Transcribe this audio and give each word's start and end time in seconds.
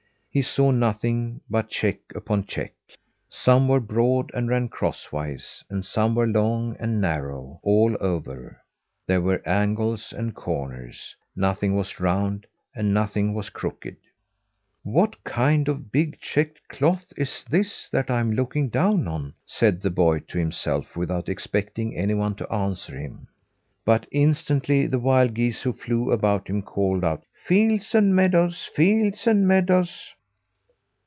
He 0.33 0.41
saw 0.41 0.71
nothing 0.71 1.41
but 1.49 1.67
check 1.67 1.97
upon 2.15 2.45
check. 2.45 2.71
Some 3.27 3.67
were 3.67 3.81
broad 3.81 4.31
and 4.33 4.47
ran 4.47 4.69
crosswise, 4.69 5.61
and 5.69 5.83
some 5.83 6.15
were 6.15 6.25
long 6.25 6.77
and 6.79 7.01
narrow 7.01 7.59
all 7.63 7.97
over, 7.99 8.61
there 9.05 9.19
were 9.19 9.45
angles 9.45 10.13
and 10.13 10.33
corners. 10.33 11.17
Nothing 11.35 11.75
was 11.75 11.99
round, 11.99 12.47
and 12.73 12.93
nothing 12.93 13.33
was 13.33 13.49
crooked. 13.49 13.97
"What 14.83 15.21
kind 15.25 15.67
of 15.67 15.75
a 15.75 15.79
big, 15.81 16.21
checked 16.21 16.65
cloth 16.69 17.11
is 17.17 17.43
this 17.49 17.89
that 17.89 18.09
I'm 18.09 18.31
looking 18.31 18.69
down 18.69 19.09
on?" 19.09 19.33
said 19.45 19.81
the 19.81 19.89
boy 19.91 20.19
to 20.19 20.37
himself 20.37 20.95
without 20.95 21.27
expecting 21.27 21.97
anyone 21.97 22.35
to 22.35 22.49
answer 22.49 22.97
him. 22.97 23.27
But 23.83 24.07
instantly 24.11 24.87
the 24.87 24.97
wild 24.97 25.33
geese 25.33 25.61
who 25.63 25.73
flew 25.73 26.09
about 26.09 26.47
him 26.47 26.61
called 26.61 27.03
out: 27.03 27.25
"Fields 27.45 27.93
and 27.93 28.15
meadows. 28.15 28.63
Fields 28.73 29.27
and 29.27 29.45
meadows." 29.45 30.13